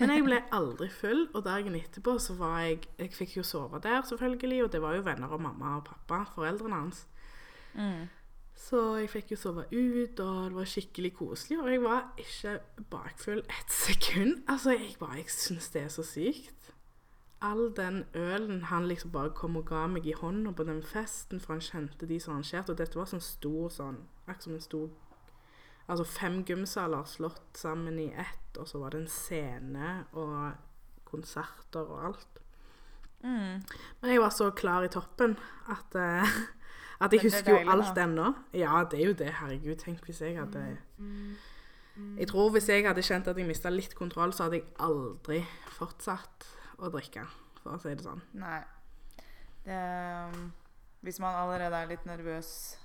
[0.00, 3.80] Men jeg ble aldri full, og dagen etterpå så var jeg Jeg fikk jo sove
[3.80, 7.06] der, selvfølgelig, og det var jo venner av mamma og pappa, foreldrene hans.
[7.74, 8.04] Mm.
[8.64, 11.58] Så jeg fikk jo sove ut, og det var skikkelig koselig.
[11.60, 12.58] Og jeg var ikke
[12.92, 14.44] bakfull et sekund.
[14.48, 16.70] Altså, jeg bare Jeg syns det er så sykt.
[17.44, 21.40] All den ølen han liksom bare kom og ga meg i hånda på den festen,
[21.40, 22.72] for han kjente de som arrangerte.
[22.72, 24.86] Og dette var sånn stor sånn Akkurat som en stor
[25.84, 30.54] Altså fem gymsaler slått sammen i ett, og så var det en scene og
[31.04, 32.40] konserter og alt.
[33.20, 33.60] Mm.
[34.00, 35.36] Men jeg var så klar i toppen
[35.68, 36.24] at, uh,
[37.04, 38.32] at jeg husker deilig, jo alt ennå.
[38.56, 39.30] Ja, det er jo det.
[39.42, 40.64] Herregud, tenk hvis jeg hadde
[42.16, 45.44] Jeg tror hvis jeg hadde kjent at jeg mista litt kontroll, så hadde jeg aldri
[45.76, 47.24] fortsatt å drikke,
[47.62, 48.22] for å si det sånn.
[48.34, 48.62] Nei.
[49.64, 49.80] Det,
[50.34, 50.52] um,
[51.04, 52.76] hvis man allerede er litt nervøs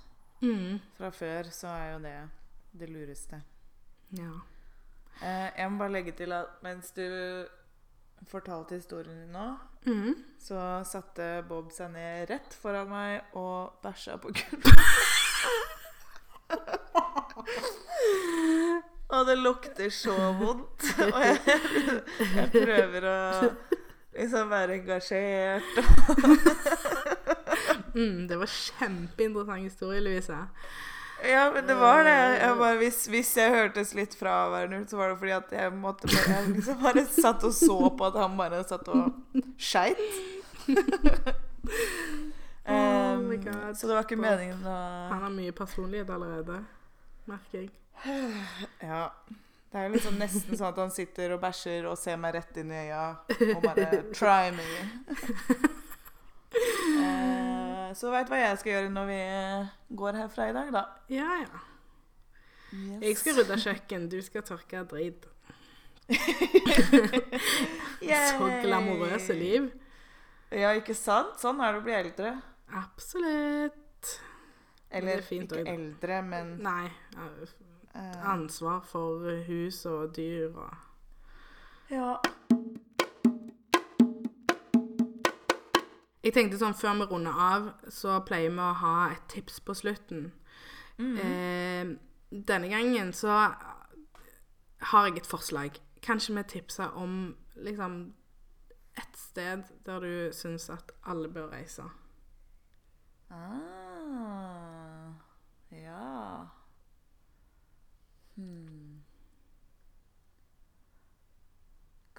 [0.42, 0.78] Mm.
[0.96, 2.30] fra før, så er jo det
[2.80, 3.42] det lureste.
[4.16, 4.30] Ja.
[5.22, 7.46] Eh, jeg må bare legge til at mens du
[8.26, 10.14] fortalte historien din nå, Mm.
[10.38, 14.76] så satte Bob seg ned rett foran meg og bæsja på gulvet.
[19.10, 20.84] og det lukter så vondt.
[21.00, 21.38] Og jeg,
[22.36, 23.50] jeg prøver å
[24.16, 25.62] liksom være engasjert.
[27.94, 30.36] Mm, det var kjempeinteressant historie, Louise.
[31.24, 32.12] Ja, men det var det.
[32.40, 35.72] Jeg bare, hvis, hvis jeg hørtes litt fraværende ut, så var det fordi at jeg
[35.76, 39.12] måtte bare Jeg liksom bare satt og så på at han bare satt og
[39.58, 40.00] skeit.
[40.68, 40.76] Um,
[42.70, 44.78] oh så det var ikke meningen å
[45.10, 46.62] Han har mye personlighet allerede,
[47.28, 47.70] merker jeg.
[48.80, 49.08] Ja.
[49.70, 52.56] Det er jo liksom nesten sånn at han sitter og bæsjer og ser meg rett
[52.58, 53.02] inn i øya
[53.54, 54.66] og bare Try me.
[56.50, 59.20] Eh, så veit hva jeg skal gjøre når vi
[60.00, 60.82] går herfra i dag, da.
[61.12, 61.60] Ja, ja.
[62.70, 63.02] Yes.
[63.04, 65.28] Jeg skal rydde kjøkken, du skal tørke dritt.
[68.02, 69.70] Så glamorøse liv.
[70.50, 71.38] Ja, ikke sant?
[71.38, 72.34] Sånn er det å bli eldre.
[72.80, 74.14] Absolutt.
[74.90, 76.88] Eller er fint ikke også, eldre, men Nei.
[77.94, 80.74] Eh, Ansvar for hus og dyr og
[81.90, 82.16] Ja.
[86.22, 89.74] Jeg tenkte sånn før vi runder av, så pleier vi å ha et tips på
[89.74, 90.28] slutten.
[91.00, 91.16] Mm.
[91.16, 91.96] Eh,
[92.30, 93.32] denne gangen så
[94.80, 95.80] har jeg et forslag.
[96.04, 98.12] Kanskje vi tipser om liksom
[99.00, 101.88] et sted der du syns at alle bør reise.
[103.30, 103.89] Ah,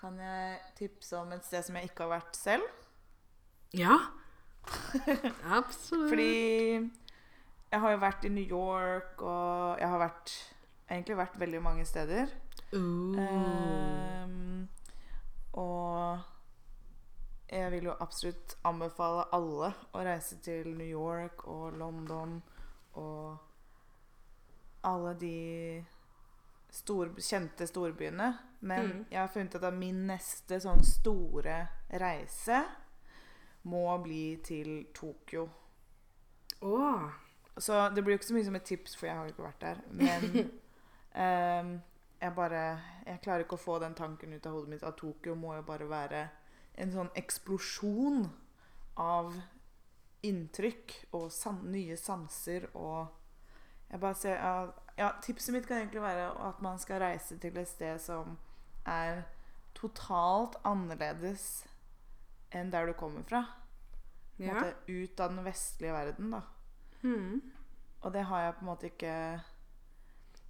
[0.02, 2.64] Kan jeg tipse om et sted som jeg ikke har vært selv?
[3.78, 3.98] Ja.
[5.60, 6.10] Absolutt.
[6.10, 6.32] Fordi
[7.72, 10.34] jeg har jo vært i New York, og jeg har vært,
[10.90, 12.34] egentlig vært veldig mange steder.
[12.74, 14.68] Ehm,
[15.54, 16.20] og
[17.52, 22.38] jeg vil jo absolutt anbefale alle å reise til New York og London
[23.00, 23.38] og
[24.88, 25.38] alle de
[26.72, 28.32] stor, kjente storbyene.
[28.62, 29.06] Men Mm.
[29.12, 31.68] jeg har funnet ut at min neste sånn store
[32.00, 32.62] reise
[33.64, 35.48] må bli til Tokyo.
[36.62, 37.10] Oh.
[37.58, 39.44] Så det blir jo ikke så mye som et tips, for jeg har jo ikke
[39.48, 39.82] vært der.
[39.92, 40.52] Men
[41.16, 41.82] um,
[42.22, 42.62] jeg bare
[43.06, 45.64] Jeg klarer ikke å få den tanken ut av hodet mitt at Tokyo må jo
[45.66, 46.28] bare være
[46.78, 48.30] en sånn eksplosjon
[49.02, 49.34] av
[50.24, 53.08] inntrykk og san nye sanser og
[53.92, 57.58] Jeg bare ser ja, ja, tipset mitt kan egentlig være at man skal reise til
[57.58, 58.38] et sted som
[58.86, 59.24] er
[59.78, 61.46] totalt annerledes
[62.54, 63.44] enn der du kommer fra.
[64.38, 64.54] På en Ja.
[64.54, 66.42] måte ut av den vestlige verden, da.
[67.04, 67.42] Mm.
[68.02, 69.42] Og det har jeg på en måte ikke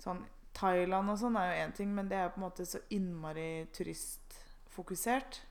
[0.01, 0.23] Sånn
[0.57, 3.67] Thailand og sånn er jo én ting, men det er på en måte så innmari
[3.71, 5.41] turistfokusert.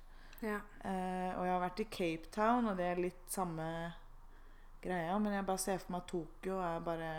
[0.43, 0.57] Ja.
[0.85, 3.67] Eh, og jeg har vært i Cape Town, og det er litt samme
[4.83, 5.19] greia.
[5.21, 7.11] Men jeg bare ser for meg at Tokyo er bare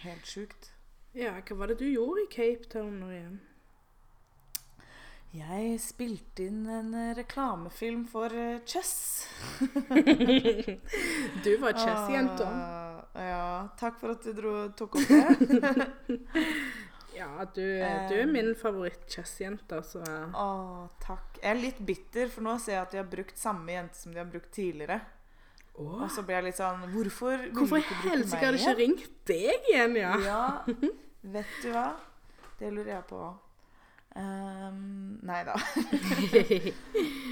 [0.00, 0.70] helt sjukt.
[1.12, 3.40] ja, hva var det du gjorde i Cape Town nå igjen?
[5.32, 9.28] Jeg spilte inn en eh, reklamefilm for eh, Chess.
[11.44, 12.48] Du var Chess-jenta.
[12.48, 16.18] Ah, ja, takk for at du dro, tok opp det.
[17.12, 17.60] Ja, du,
[18.08, 20.46] du er min favoritt-Chess-jente, så Å,
[21.04, 21.40] takk.
[21.42, 24.14] Jeg er litt bitter, for nå ser jeg at de har brukt samme jente som
[24.14, 24.96] de har brukt tidligere.
[25.80, 29.06] Og så ble jeg litt sånn Hvorfor Hvorfor du i helsike har de ikke ringt
[29.28, 30.12] deg igjen, ja?
[30.20, 30.42] Ja,
[31.36, 31.86] vet du hva?
[32.58, 33.22] Det lurer jeg på.
[34.14, 35.56] Um, nei da.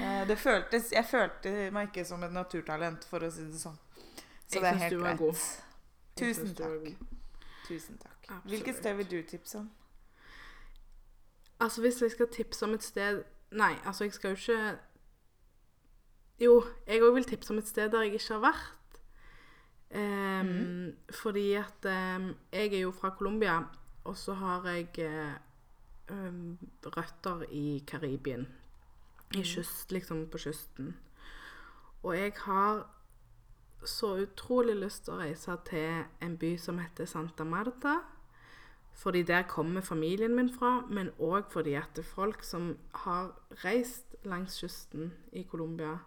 [0.01, 3.75] Eh, det føltes Jeg følte meg ikke som et naturtalent, for å si det sånn.
[4.49, 5.43] Så Jeg det er helt greit.
[6.17, 6.87] Tusen du takk.
[7.67, 8.17] Tusen takk.
[8.23, 8.47] Absolutt.
[8.49, 9.69] Hvilket sted vil du tipse om?
[11.61, 13.21] Altså, hvis jeg skal tipse om et sted
[13.51, 14.77] Nei, altså, jeg skal jo ikke
[16.41, 18.95] Jo, jeg òg vil tipse om et sted der jeg ikke har vært.
[19.93, 23.59] Ehm, Fordi at um, jeg er jo fra Colombia,
[24.03, 24.87] og så har jeg
[26.09, 28.47] ehm, røtter i Karibien.
[29.35, 30.97] I kyst, liksom på kysten.
[32.03, 32.89] Og jeg har
[33.85, 37.99] så utrolig lyst til å reise til en by som heter Santa Marta.
[38.93, 43.31] Fordi der kommer familien min fra, men òg fordi at folk som har
[43.63, 45.99] reist langs kysten i Colombia,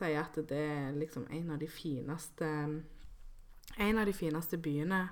[0.00, 2.48] sier at det er liksom en av de fineste
[3.78, 5.04] En av de fineste byene.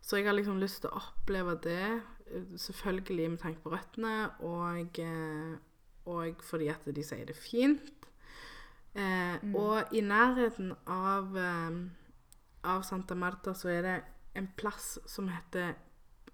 [0.00, 2.02] Så jeg har liksom lyst til å oppleve det,
[2.62, 5.56] selvfølgelig med tanke på røttene, og, eh,
[6.06, 8.06] og fordi at de sier det er fint.
[8.94, 11.74] Eh, Og i nærheten av, eh,
[12.64, 13.96] av Santa Marta så er det
[14.36, 15.74] en plass som heter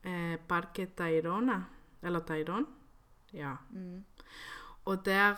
[0.04, 1.64] eh, Parque Tayrona.
[2.02, 2.66] Eller Tayron.
[3.32, 3.56] Ja.
[4.84, 5.36] Og der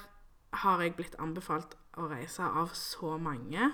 [0.53, 3.71] har jeg blitt anbefalt å reise av så mange.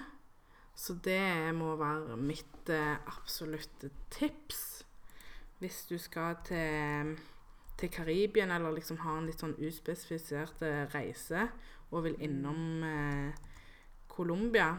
[0.76, 4.84] Så det må være mitt eh, absolutte tips
[5.60, 7.18] hvis du skal til,
[7.76, 11.50] til Karibien, eller liksom har en litt sånn uspesifisert eh, reise
[11.90, 13.42] og vil innom eh,
[14.08, 14.70] Colombia,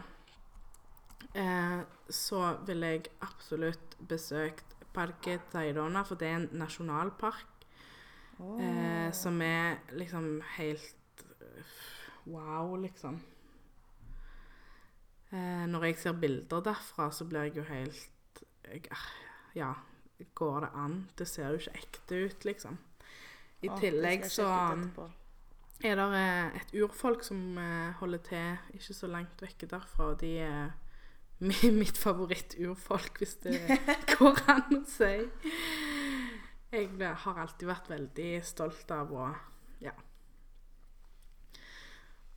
[1.38, 1.80] eh,
[2.10, 7.66] så ville jeg absolutt besøkt Parque Tayrona, for det er en nasjonalpark
[8.58, 11.24] eh, som er liksom helt
[12.26, 13.20] wow, liksom.
[15.32, 19.08] Eh, når jeg ser bilder derfra, så blir jeg jo helt jeg, ah,
[19.56, 19.72] Ja,
[20.34, 20.96] går det an?
[21.18, 22.78] Det ser jo ikke ekte ut, liksom.
[23.62, 25.06] I Åh, tillegg så etterpå.
[25.84, 30.20] er det eh, et urfolk som eh, holder til ikke så langt vekke derfra, og
[30.20, 30.70] de er
[31.80, 33.58] mitt favoritt-urfolk, hvis det
[34.14, 35.14] går an å si.
[36.72, 36.88] Jeg
[37.24, 39.26] har alltid vært veldig stolt av å
[39.82, 39.92] ja,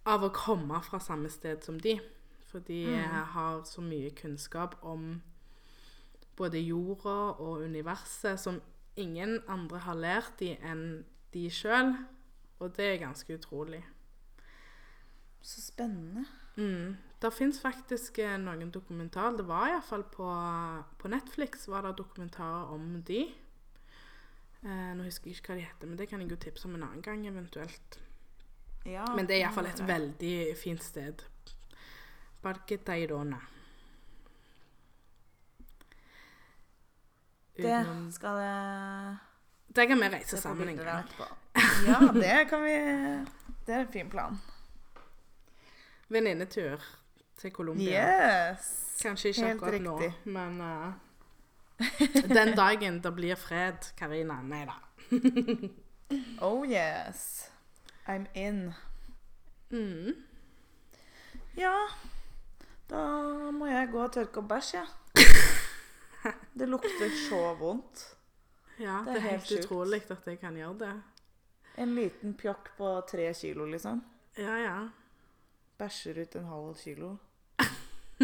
[0.05, 1.95] av å komme fra samme sted som de.
[2.55, 5.17] Fordi jeg har så mye kunnskap om
[6.39, 8.61] både jorda og universet som
[8.95, 10.85] ingen andre har lært de enn
[11.33, 11.91] de sjøl.
[12.63, 13.81] Og det er ganske utrolig.
[15.43, 16.23] Så spennende.
[16.55, 16.95] Mm.
[17.21, 19.35] Det fins faktisk eh, noen dokumentarer.
[19.35, 20.31] Det var iallfall på,
[21.01, 23.25] på Netflix var det dokumentarer om de.
[24.63, 26.79] Eh, nå husker jeg ikke hva de heter, men det kan jeg jo tipse om
[26.79, 27.99] en annen gang eventuelt.
[28.85, 31.27] Ja, Men det er iallfall et veldig fint sted.
[32.45, 33.39] Parque Tayrona.
[37.57, 39.15] Det skal jeg
[39.75, 41.07] Det kan vi reise sammen en gang.
[41.87, 42.75] Ja, det kan vi
[43.65, 44.37] Det er en fin plan.
[46.09, 46.77] Venninnetur
[47.37, 48.05] til Colombia.
[48.05, 48.97] Yes!
[49.01, 50.93] Kanskje ikke Helt akkurat nå, men uh,
[52.37, 54.41] den dagen det blir fred, Karina.
[54.41, 54.77] Nei da.
[56.41, 57.49] Oh yes.
[58.07, 58.73] I'm in.
[59.71, 60.13] Mm.
[61.57, 61.73] Ja,
[62.89, 63.01] da
[63.51, 64.87] må jeg gå og tørke opp bæsj, jeg.
[66.57, 68.03] Det lukter så vondt.
[68.79, 70.93] Ja, Det det er er helt helt utrolig at jeg kan gjøre det.
[71.77, 74.01] En liten pjokk på tre kilo, liksom.
[74.37, 74.77] Ja, ja.
[75.77, 77.15] Bæsjer ut en halv kilo.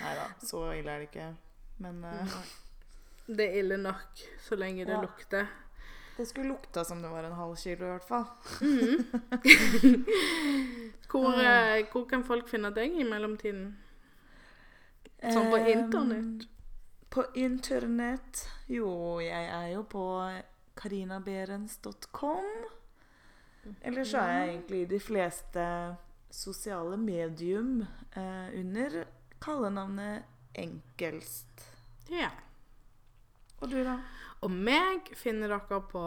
[0.00, 1.28] Nei da, så ille er det ikke.
[1.78, 2.36] Men uh...
[3.26, 5.00] Det er ille nok så lenge det Ja.
[5.02, 5.46] lukter.
[6.16, 8.24] Det skulle lukta som det var en halv kilo, i hvert fall.
[11.10, 13.76] Hvor, eh, hvor kan folk finne deg i mellomtiden?
[15.22, 15.84] Sånn på internett?
[15.86, 16.48] internett?
[17.08, 20.04] På internett Jo, jeg er jo på
[20.76, 22.50] karinaberens.com.
[23.80, 25.66] Eller så er jeg egentlig i de fleste
[26.30, 27.80] sosiale medium
[28.12, 29.04] eh, under
[29.42, 31.64] kallenavnet Enkelst.
[32.12, 32.30] Ja.
[33.60, 33.98] Og du, da?
[34.46, 36.02] Og meg finner dere på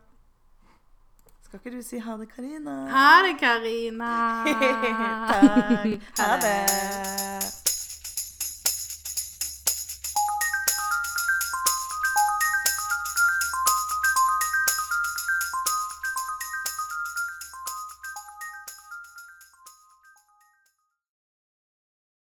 [1.42, 2.88] Skal ikke du si ha det, Karina?
[2.90, 4.44] Ha det, Karina.
[5.32, 6.02] Takk.
[6.18, 7.69] Ha det.